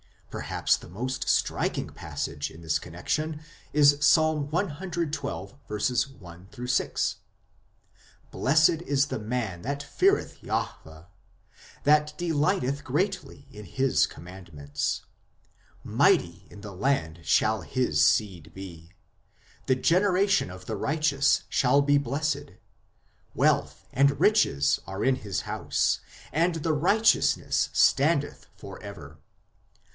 [0.31, 3.39] Perhaps the most striking passage in this connexion
[3.73, 4.15] is Ps.
[4.17, 6.09] cxii.
[6.19, 7.15] 1 6:"
[8.31, 11.05] Blessed is the man that feareth Jahwe,
[11.83, 15.03] that delighteth greatly in His commandments.
[15.83, 18.93] Mighty in the land shall his seed be;
[19.67, 22.51] the generation of the righteous shall be blessed.
[23.35, 25.99] Wealth and riches are in his house,
[26.31, 29.19] and his righteousness standeth for ever.